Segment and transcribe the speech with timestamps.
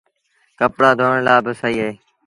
[0.59, 1.91] ڪپڙآ ڌوڻ لآ با سهيٚ اهي۔